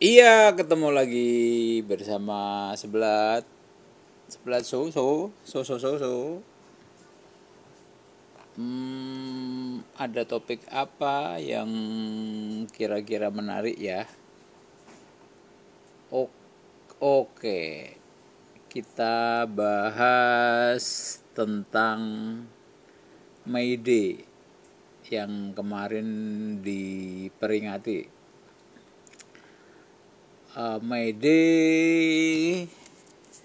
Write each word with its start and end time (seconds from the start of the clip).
Iya, 0.00 0.56
ketemu 0.56 0.88
lagi 0.96 1.28
bersama 1.84 2.72
sebelat 2.72 3.44
sebelat 4.32 4.64
so 4.64 4.88
so 4.88 5.28
so 5.44 5.60
so 5.60 5.76
so 5.76 5.90
so. 6.00 6.14
Hmm, 8.56 9.84
ada 10.00 10.24
topik 10.24 10.64
apa 10.72 11.36
yang 11.36 11.68
kira-kira 12.72 13.28
menarik 13.28 13.76
ya? 13.76 14.08
O- 16.08 16.32
Oke, 16.96 17.92
kita 18.72 19.44
bahas 19.44 21.20
tentang 21.36 22.00
May 23.44 23.76
Day 23.76 24.24
yang 25.12 25.52
kemarin 25.52 26.08
diperingati 26.64 28.19
uh, 30.60 30.78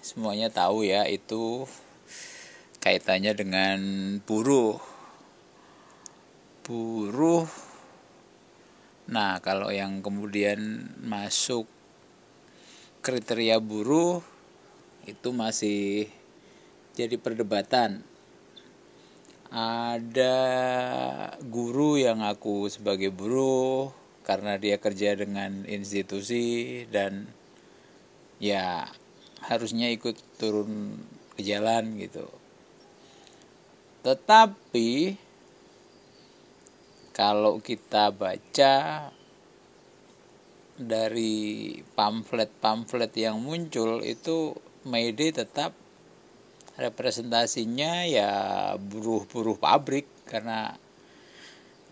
semuanya 0.04 0.48
tahu 0.52 0.84
ya 0.84 1.08
itu 1.08 1.64
kaitannya 2.84 3.32
dengan 3.32 3.78
buruh. 4.22 4.78
Buruh. 6.66 7.48
Nah 9.08 9.38
kalau 9.40 9.72
yang 9.72 10.02
kemudian 10.04 10.92
masuk 11.00 11.64
kriteria 13.00 13.62
buruh 13.62 14.20
itu 15.06 15.28
masih 15.30 16.10
jadi 16.98 17.16
perdebatan. 17.16 18.02
Ada 19.46 20.36
guru 21.46 21.94
yang 21.96 22.18
aku 22.18 22.66
sebagai 22.66 23.14
buruh 23.14 24.05
karena 24.26 24.58
dia 24.58 24.82
kerja 24.82 25.14
dengan 25.14 25.62
institusi 25.70 26.82
dan 26.90 27.30
ya 28.42 28.90
harusnya 29.46 29.86
ikut 29.94 30.18
turun 30.42 30.98
ke 31.38 31.46
jalan 31.46 31.94
gitu. 32.02 32.26
Tetapi 34.02 35.14
kalau 37.14 37.62
kita 37.62 38.10
baca 38.10 38.74
dari 40.76 41.72
pamflet-pamflet 41.96 43.12
yang 43.16 43.40
muncul 43.40 44.04
itu 44.04 44.52
Mayday 44.84 45.32
tetap 45.32 45.72
representasinya 46.76 48.04
ya 48.04 48.30
buruh-buruh 48.76 49.56
pabrik 49.56 50.04
karena 50.28 50.76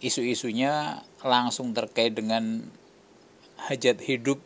isu-isunya 0.05 1.01
langsung 1.25 1.73
terkait 1.73 2.13
dengan 2.13 2.61
hajat 3.57 4.05
hidup 4.05 4.37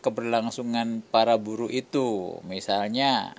keberlangsungan 0.00 1.04
para 1.12 1.36
buruh 1.36 1.68
itu. 1.68 2.40
Misalnya 2.48 3.36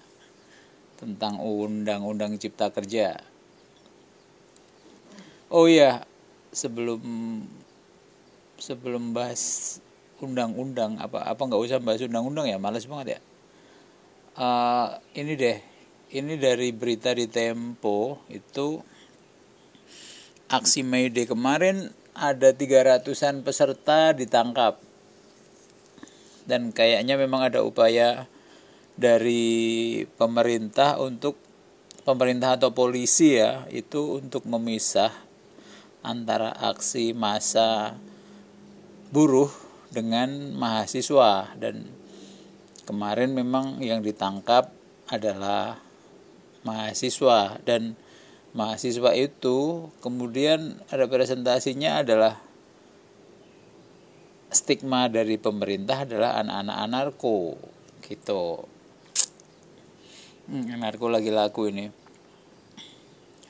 tentang 1.02 1.42
undang-undang 1.42 2.38
cipta 2.38 2.70
kerja. 2.70 3.18
Oh 5.50 5.66
iya 5.66 6.06
sebelum 6.54 7.02
sebelum 8.62 9.18
bahas 9.18 9.82
undang-undang 10.22 11.02
apa 11.02 11.26
apa 11.26 11.42
nggak 11.42 11.64
usah 11.66 11.82
bahas 11.82 12.06
undang-undang 12.06 12.46
ya? 12.46 12.62
Males 12.62 12.86
banget 12.86 13.18
ya? 13.18 13.20
Uh, 14.38 14.88
ini 15.18 15.34
deh 15.34 15.58
ini 16.14 16.38
dari 16.38 16.70
berita 16.72 17.12
di 17.18 17.26
Tempo 17.28 18.22
itu 18.30 18.80
aksi 20.52 20.84
May 20.84 21.08
Day 21.08 21.24
kemarin 21.24 21.96
ada 22.12 22.52
300-an 22.52 23.42
peserta 23.48 24.12
ditangkap. 24.12 24.84
Dan 26.44 26.76
kayaknya 26.76 27.16
memang 27.16 27.48
ada 27.48 27.64
upaya 27.64 28.28
dari 29.00 30.04
pemerintah 30.20 31.00
untuk 31.00 31.40
pemerintah 32.04 32.60
atau 32.60 32.76
polisi 32.76 33.40
ya, 33.40 33.64
itu 33.72 34.20
untuk 34.20 34.44
memisah 34.44 35.16
antara 36.04 36.52
aksi 36.52 37.16
massa 37.16 37.96
buruh 39.14 39.54
dengan 39.94 40.56
mahasiswa 40.58 41.52
dan 41.62 41.86
kemarin 42.90 43.38
memang 43.38 43.84
yang 43.84 44.02
ditangkap 44.02 44.74
adalah 45.12 45.78
mahasiswa 46.66 47.62
dan 47.68 47.94
mahasiswa 48.52 49.16
itu 49.16 49.88
kemudian 50.04 50.84
representasinya 50.92 52.04
adalah 52.04 52.36
stigma 54.52 55.08
dari 55.08 55.40
pemerintah 55.40 56.04
adalah 56.04 56.36
anak-anak 56.44 56.78
anarko 56.84 57.56
gitu. 58.04 58.68
Hmm, 60.52 60.68
anarko 60.68 61.08
lagi 61.08 61.32
laku 61.32 61.72
ini. 61.72 61.88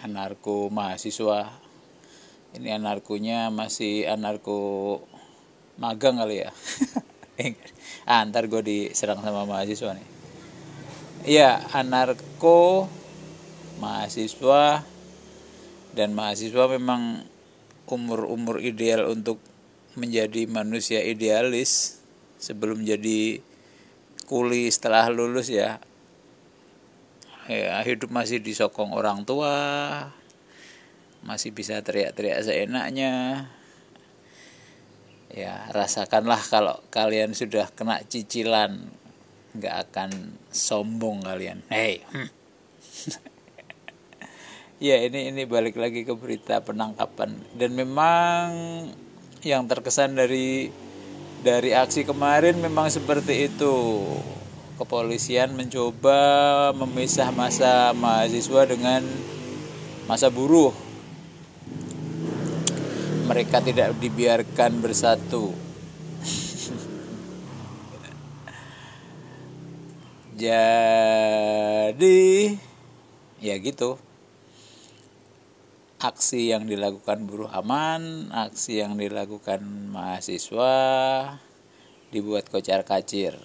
Anarko 0.06 0.70
mahasiswa. 0.70 1.50
Ini 2.52 2.78
anarkonya 2.78 3.50
masih 3.50 4.06
anarko 4.06 5.02
magang 5.82 6.22
kali 6.22 6.46
ya. 6.46 6.52
Ah, 8.06 8.22
ntar 8.22 8.46
gue 8.46 8.62
diserang 8.62 9.18
sama 9.26 9.50
mahasiswa 9.50 9.98
nih. 9.98 10.08
Iya 11.26 11.58
anarko 11.74 12.86
mahasiswa 13.82 14.86
dan 15.92 16.16
mahasiswa 16.16 16.72
memang 16.72 17.28
umur-umur 17.92 18.64
ideal 18.64 19.12
untuk 19.12 19.44
menjadi 20.00 20.48
manusia 20.48 21.04
idealis 21.04 22.00
sebelum 22.40 22.88
jadi 22.88 23.44
kuli 24.32 24.72
setelah 24.72 25.12
lulus 25.12 25.52
ya. 25.52 25.84
Ya 27.52 27.84
hidup 27.84 28.16
masih 28.16 28.40
disokong 28.40 28.96
orang 28.96 29.28
tua 29.28 29.60
masih 31.22 31.52
bisa 31.52 31.84
teriak-teriak 31.84 32.40
seenaknya. 32.40 33.46
Ya 35.32 35.68
rasakanlah 35.76 36.40
kalau 36.48 36.80
kalian 36.92 37.36
sudah 37.36 37.68
kena 37.76 38.04
cicilan 38.08 38.88
nggak 39.52 39.76
akan 39.92 40.40
sombong 40.56 41.28
kalian. 41.28 41.60
Hei 41.68 42.00
hmm. 42.08 42.30
ya 44.82 44.98
ini 44.98 45.30
ini 45.30 45.46
balik 45.46 45.78
lagi 45.78 46.02
ke 46.02 46.18
berita 46.18 46.66
penangkapan. 46.66 47.38
Dan 47.54 47.78
memang 47.78 48.50
yang 49.46 49.70
terkesan 49.70 50.18
dari 50.18 50.74
dari 51.46 51.78
aksi 51.78 52.02
kemarin 52.02 52.58
memang 52.58 52.90
seperti 52.90 53.46
itu. 53.46 53.78
Kepolisian 54.82 55.54
mencoba 55.54 56.74
memisah 56.74 57.30
masa 57.30 57.94
mahasiswa 57.94 58.66
dengan 58.66 59.06
masa 60.10 60.34
buruh. 60.34 60.74
Mereka 63.30 63.62
tidak 63.62 63.94
dibiarkan 64.02 64.82
bersatu. 64.82 65.54
Jadi 70.42 72.58
ya 73.38 73.54
gitu 73.62 74.02
aksi 76.02 76.50
yang 76.50 76.66
dilakukan 76.66 77.30
buruh 77.30 77.54
aman, 77.54 78.34
aksi 78.34 78.82
yang 78.82 78.98
dilakukan 78.98 79.62
mahasiswa 79.94 80.74
dibuat 82.10 82.50
kocar 82.50 82.82
kacir. 82.82 83.38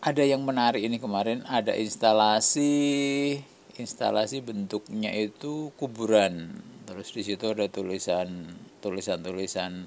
Ada 0.00 0.24
yang 0.24 0.40
menarik 0.48 0.80
ini 0.80 0.96
kemarin, 0.96 1.44
ada 1.44 1.76
instalasi 1.76 3.36
instalasi 3.76 4.40
bentuknya 4.40 5.12
itu 5.12 5.68
kuburan. 5.76 6.56
Terus 6.88 7.12
di 7.12 7.20
situ 7.20 7.52
ada 7.52 7.68
tulisan 7.68 8.48
tulisan-tulisan 8.80 9.84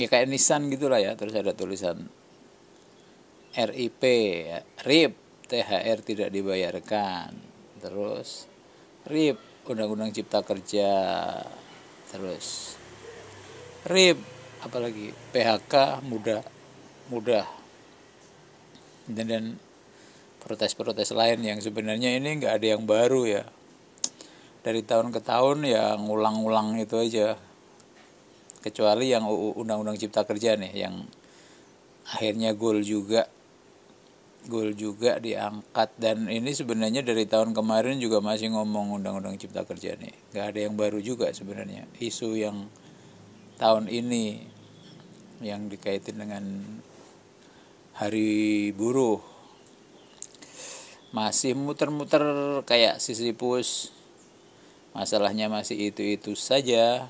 ya 0.00 0.06
kayak 0.08 0.32
nisan 0.32 0.72
gitulah 0.72 0.96
ya. 0.96 1.12
Terus 1.20 1.36
ada 1.36 1.52
tulisan 1.52 2.08
RIP, 3.52 4.02
RIP, 4.80 5.12
THR 5.44 5.98
tidak 6.00 6.32
dibayarkan 6.32 7.53
terus. 7.84 8.48
RIP 9.04 9.36
Undang-Undang 9.68 10.16
Cipta 10.16 10.40
Kerja 10.40 10.88
terus. 12.08 12.80
RIP 13.84 14.16
apalagi? 14.64 15.12
PHK 15.12 16.00
mudah 16.08 16.40
mudah. 17.12 17.44
Dan 19.04 19.28
dan 19.28 19.44
protes-protes 20.40 21.12
lain 21.12 21.44
yang 21.44 21.60
sebenarnya 21.60 22.16
ini 22.16 22.40
nggak 22.40 22.56
ada 22.56 22.66
yang 22.72 22.88
baru 22.88 23.28
ya. 23.28 23.44
Dari 24.64 24.80
tahun 24.80 25.12
ke 25.12 25.20
tahun 25.20 25.68
ya 25.68 26.00
ngulang-ngulang 26.00 26.80
itu 26.80 26.96
aja. 26.96 27.36
Kecuali 28.64 29.12
yang 29.12 29.28
undang-undang 29.28 30.00
cipta 30.00 30.24
kerja 30.24 30.56
nih 30.56 30.72
yang 30.72 31.04
akhirnya 32.08 32.56
goal 32.56 32.80
juga 32.80 33.28
Gol 34.46 34.76
juga 34.76 35.16
diangkat. 35.18 35.96
Dan 35.96 36.28
ini 36.28 36.52
sebenarnya 36.52 37.00
dari 37.00 37.24
tahun 37.24 37.56
kemarin 37.56 37.96
juga 37.98 38.20
masih 38.20 38.52
ngomong 38.52 39.00
undang-undang 39.00 39.40
cipta 39.40 39.64
kerja 39.64 39.96
nih. 39.96 40.14
Nggak 40.32 40.46
ada 40.52 40.58
yang 40.60 40.74
baru 40.76 40.98
juga 41.00 41.32
sebenarnya. 41.32 41.88
Isu 41.98 42.36
yang 42.36 42.68
tahun 43.56 43.88
ini 43.88 44.44
yang 45.42 45.68
dikaitin 45.68 46.20
dengan 46.20 46.44
hari 47.94 48.70
buruh 48.74 49.22
masih 51.14 51.54
muter-muter 51.54 52.22
kayak 52.66 52.98
Sisyphus 52.98 53.94
masalahnya 54.94 55.46
masih 55.46 55.90
itu-itu 55.90 56.34
saja. 56.34 57.06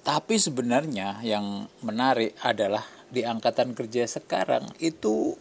Tapi 0.00 0.40
sebenarnya 0.40 1.20
yang 1.22 1.68
menarik 1.84 2.34
adalah 2.42 2.82
di 3.10 3.26
angkatan 3.26 3.74
kerja 3.74 4.06
sekarang 4.06 4.70
itu 4.78 5.34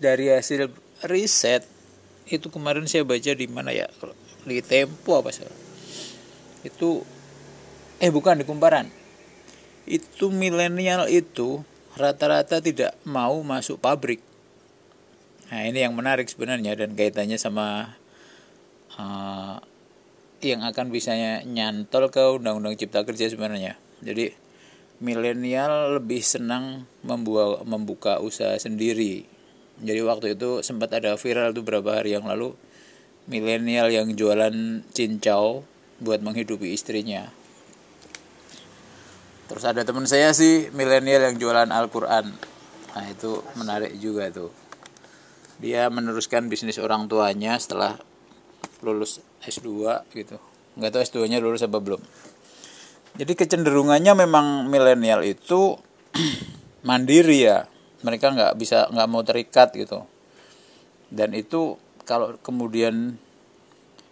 dari 0.00 0.32
hasil 0.32 0.70
riset 1.04 1.64
itu 2.28 2.48
kemarin 2.52 2.84
saya 2.84 3.04
baca 3.04 3.32
di 3.32 3.46
mana 3.48 3.72
ya 3.72 3.88
di 4.46 4.60
Tempo 4.62 5.18
apa 5.18 5.32
sih 5.32 5.66
itu 6.66 7.06
eh 8.02 8.10
bukan 8.10 8.42
di 8.42 8.44
Kumparan. 8.44 8.90
Itu 9.86 10.34
milenial 10.34 11.06
itu 11.06 11.62
rata-rata 11.94 12.58
tidak 12.58 12.98
mau 13.06 13.40
masuk 13.40 13.78
pabrik. 13.78 14.20
Nah 15.48 15.62
ini 15.62 15.86
yang 15.86 15.94
menarik 15.94 16.26
sebenarnya 16.26 16.74
dan 16.74 16.98
kaitannya 16.98 17.38
sama 17.38 17.94
uh, 18.98 19.62
yang 20.42 20.66
akan 20.66 20.90
bisa 20.90 21.14
nyantol 21.46 22.10
ke 22.10 22.20
undang-undang 22.34 22.74
cipta 22.74 23.06
kerja 23.06 23.30
sebenarnya. 23.30 23.78
Jadi 24.02 24.34
milenial 25.00 26.00
lebih 26.00 26.24
senang 26.24 26.88
membuat 27.04 27.64
membuka 27.68 28.18
usaha 28.20 28.56
sendiri. 28.56 29.28
Jadi 29.76 30.00
waktu 30.00 30.26
itu 30.32 30.64
sempat 30.64 30.92
ada 30.96 31.20
viral 31.20 31.52
tuh 31.52 31.60
beberapa 31.60 32.00
hari 32.00 32.16
yang 32.16 32.24
lalu 32.24 32.56
milenial 33.28 33.92
yang 33.92 34.16
jualan 34.16 34.86
cincau 34.94 35.66
buat 36.00 36.24
menghidupi 36.24 36.72
istrinya. 36.72 37.28
Terus 39.46 39.64
ada 39.68 39.86
teman 39.86 40.08
saya 40.08 40.34
sih 40.34 40.72
milenial 40.74 41.30
yang 41.30 41.36
jualan 41.38 41.70
Al-Qur'an. 41.70 42.34
Nah, 42.96 43.06
itu 43.12 43.44
menarik 43.54 43.94
juga 44.00 44.32
tuh. 44.32 44.50
Dia 45.60 45.86
meneruskan 45.92 46.48
bisnis 46.48 46.80
orang 46.80 47.06
tuanya 47.06 47.60
setelah 47.60 48.00
lulus 48.80 49.20
S2 49.44 50.02
gitu. 50.16 50.36
Nggak 50.76 50.90
tahu 50.92 51.02
S2-nya 51.04 51.38
lulus 51.40 51.64
apa 51.64 51.78
belum. 51.80 52.00
Jadi 53.16 53.32
kecenderungannya 53.32 54.12
memang 54.12 54.68
milenial 54.68 55.24
itu 55.24 55.76
mandiri 56.88 57.48
ya. 57.48 57.64
Mereka 58.04 58.36
nggak 58.36 58.52
bisa 58.60 58.92
nggak 58.92 59.08
mau 59.08 59.24
terikat 59.24 59.72
gitu. 59.72 60.04
Dan 61.08 61.32
itu 61.32 61.80
kalau 62.04 62.36
kemudian 62.44 63.16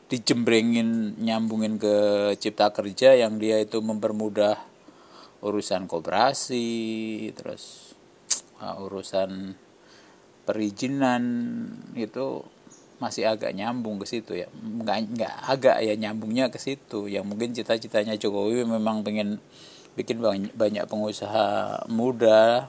dijembrengin 0.09 1.21
nyambungin 1.21 1.77
ke 1.81 1.97
cipta 2.41 2.73
kerja 2.73 3.17
yang 3.17 3.41
dia 3.41 3.61
itu 3.61 3.81
mempermudah 3.81 4.57
urusan 5.45 5.85
koperasi 5.85 7.29
terus 7.37 7.93
uh, 8.65 8.81
urusan 8.85 9.57
perizinan 10.45 11.23
itu 11.97 12.45
masih 13.03 13.27
agak 13.27 13.51
nyambung 13.53 13.99
ke 13.99 14.07
situ 14.07 14.39
ya. 14.39 14.49
Nggak 14.55 14.99
nggak 15.15 15.35
agak 15.51 15.77
ya 15.83 15.95
nyambungnya 15.99 16.49
ke 16.51 16.59
situ. 16.59 17.11
Yang 17.11 17.25
mungkin 17.27 17.51
cita-citanya 17.53 18.15
Jokowi 18.15 18.65
memang 18.65 19.03
pengen 19.03 19.43
bikin 19.95 20.19
banyak 20.55 20.85
pengusaha 20.91 21.87
muda 21.87 22.67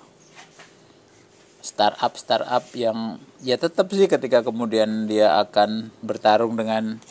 startup 1.66 2.13
startup 2.13 2.62
yang 2.77 3.18
ya 3.42 3.57
tetap 3.57 3.89
sih 3.89 4.06
ketika 4.06 4.45
kemudian 4.45 5.10
dia 5.10 5.42
akan 5.42 5.89
bertarung 6.06 6.54
dengan 6.54 7.01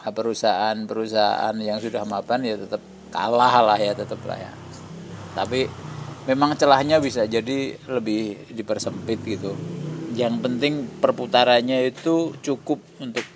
perusahaan-perusahaan 0.00 1.56
yang 1.60 1.80
sudah 1.80 2.04
mapan 2.08 2.40
ya 2.44 2.56
tetap 2.56 2.80
kalah 3.12 3.60
lah 3.60 3.76
ya 3.76 3.92
tetap 3.92 4.20
lah 4.24 4.40
ya. 4.40 4.52
Tapi 5.36 5.68
memang 6.24 6.56
celahnya 6.56 7.00
bisa 7.00 7.28
jadi 7.28 7.76
lebih 7.84 8.48
dipersempit 8.52 9.20
gitu 9.28 9.52
yang 10.14 10.38
penting 10.38 10.86
perputarannya 11.02 11.90
itu 11.90 12.38
cukup 12.38 12.78
untuk 13.02 13.26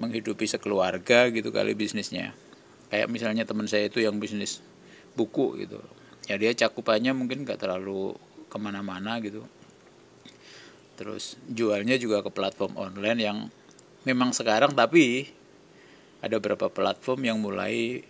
menghidupi 0.00 0.48
sekeluarga 0.48 1.28
gitu 1.30 1.52
kali 1.52 1.76
bisnisnya. 1.76 2.32
Kayak 2.88 3.08
misalnya 3.12 3.44
teman 3.44 3.68
saya 3.68 3.92
itu 3.92 4.00
yang 4.00 4.16
bisnis 4.16 4.64
buku 5.12 5.60
gitu. 5.60 5.78
Ya 6.24 6.40
dia 6.40 6.56
cakupannya 6.56 7.12
mungkin 7.12 7.44
nggak 7.44 7.60
terlalu 7.60 8.16
ke 8.48 8.56
mana-mana 8.56 9.20
gitu. 9.20 9.44
Terus 10.96 11.36
jualnya 11.46 12.00
juga 12.00 12.24
ke 12.24 12.30
platform 12.32 12.80
online 12.80 13.20
yang 13.20 13.38
memang 14.08 14.32
sekarang 14.32 14.72
tapi 14.72 15.28
ada 16.24 16.40
beberapa 16.40 16.72
platform 16.72 17.20
yang 17.28 17.38
mulai 17.42 18.00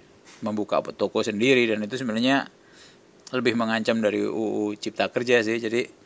membuka 0.46 0.78
toko 0.94 1.26
sendiri 1.26 1.66
dan 1.66 1.82
itu 1.82 1.98
sebenarnya 1.98 2.46
lebih 3.34 3.58
mengancam 3.58 3.98
dari 3.98 4.22
UU 4.22 4.78
Cipta 4.78 5.10
Kerja 5.10 5.42
sih. 5.42 5.58
Jadi 5.58 6.03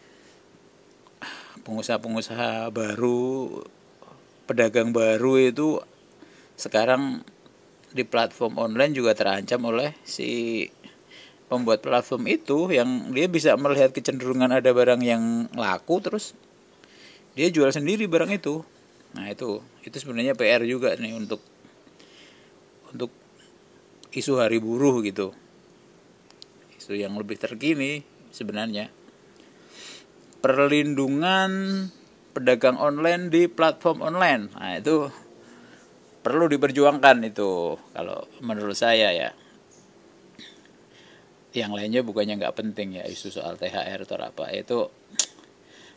pengusaha-pengusaha 1.69 2.73
baru, 2.73 3.61
pedagang 4.49 4.97
baru 4.97 5.37
itu 5.37 5.85
sekarang 6.57 7.21
di 7.93 8.09
platform 8.09 8.57
online 8.57 8.97
juga 8.97 9.13
terancam 9.13 9.61
oleh 9.69 9.93
si 10.01 10.65
pembuat 11.53 11.85
platform 11.85 12.25
itu 12.29 12.73
yang 12.73 13.13
dia 13.13 13.29
bisa 13.29 13.53
melihat 13.61 13.93
kecenderungan 13.93 14.49
ada 14.49 14.73
barang 14.73 15.05
yang 15.05 15.49
laku 15.53 16.01
terus 16.01 16.33
dia 17.37 17.53
jual 17.53 17.69
sendiri 17.69 18.09
barang 18.09 18.33
itu. 18.33 18.65
Nah, 19.13 19.29
itu 19.29 19.61
itu 19.85 19.97
sebenarnya 20.01 20.37
PR 20.37 20.65
juga 20.65 20.97
nih 20.97 21.17
untuk 21.17 21.41
untuk 22.93 23.13
isu 24.13 24.41
hari 24.41 24.57
buruh 24.57 25.05
gitu. 25.05 25.37
Isu 26.81 26.97
yang 26.97 27.13
lebih 27.17 27.37
terkini 27.37 28.05
sebenarnya 28.33 28.89
perlindungan 30.39 31.51
pedagang 32.33 32.79
online 32.79 33.31
di 33.33 33.51
platform 33.51 34.05
online. 34.05 34.53
Nah, 34.55 34.79
itu 34.79 35.11
perlu 36.23 36.47
diperjuangkan 36.47 37.25
itu 37.27 37.75
kalau 37.95 38.29
menurut 38.45 38.79
saya 38.79 39.11
ya. 39.11 39.31
Yang 41.57 41.73
lainnya 41.75 42.01
bukannya 42.05 42.39
nggak 42.39 42.55
penting 42.55 43.01
ya 43.01 43.05
isu 43.09 43.33
soal 43.35 43.59
THR 43.59 44.05
atau 44.05 44.21
apa 44.21 44.53
itu 44.55 44.87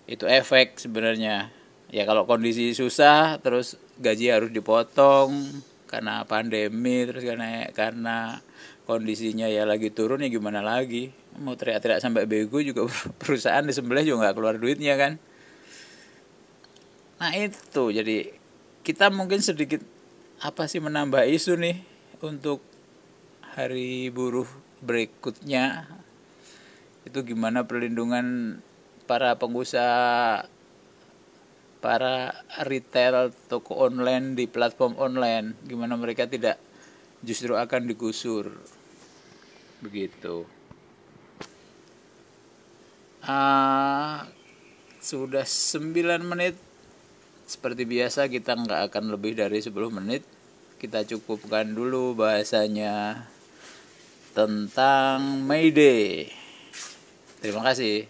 itu 0.10 0.26
efek 0.26 0.82
sebenarnya. 0.82 1.54
Ya 1.92 2.08
kalau 2.08 2.24
kondisi 2.24 2.72
susah 2.72 3.38
terus 3.44 3.76
gaji 4.00 4.32
harus 4.32 4.50
dipotong 4.50 5.62
karena 5.92 6.24
pandemi 6.24 7.04
terus 7.04 7.28
karena 7.28 7.68
karena 7.76 8.40
kondisinya 8.88 9.52
ya 9.52 9.68
lagi 9.68 9.92
turun 9.92 10.24
ya 10.24 10.32
gimana 10.32 10.64
lagi? 10.64 11.12
Mau 11.36 11.60
teriak-teriak 11.60 12.00
sampai 12.00 12.24
bego 12.24 12.64
juga 12.64 12.88
perusahaan 13.22 13.62
di 13.62 13.76
sebelah 13.76 14.02
juga 14.08 14.26
nggak 14.28 14.36
keluar 14.40 14.56
duitnya 14.56 14.96
kan? 14.96 15.20
Nah 17.20 17.32
itu. 17.36 17.84
Jadi 17.92 18.32
kita 18.82 19.12
mungkin 19.12 19.44
sedikit 19.44 19.84
apa 20.42 20.66
sih 20.66 20.82
menambah 20.82 21.28
isu 21.28 21.60
nih 21.60 21.78
untuk 22.24 22.64
hari 23.54 24.08
buruh 24.10 24.48
berikutnya. 24.80 25.92
Itu 27.04 27.28
gimana 27.28 27.68
perlindungan 27.68 28.58
para 29.06 29.36
pengusaha 29.36 30.48
para 31.82 32.46
retail 32.64 33.34
toko 33.50 33.76
online 33.76 34.38
di 34.38 34.46
platform 34.46 34.96
online 35.02 35.58
gimana 35.66 35.98
mereka 35.98 36.30
tidak 36.30 36.62
justru 37.26 37.58
akan 37.58 37.90
digusur? 37.90 38.54
Begitu. 39.82 40.46
Uh, 43.26 44.26
sudah 45.02 45.46
9 45.46 46.22
menit. 46.22 46.56
Seperti 47.50 47.84
biasa 47.84 48.32
kita 48.32 48.56
nggak 48.56 48.94
akan 48.94 49.12
lebih 49.12 49.36
dari 49.36 49.60
10 49.60 49.74
menit. 49.92 50.24
Kita 50.78 51.04
cukupkan 51.04 51.74
dulu 51.74 52.16
bahasanya 52.16 53.26
tentang 54.32 55.44
Mayday 55.44 56.24
terima 57.44 57.68
kasih 57.68 58.08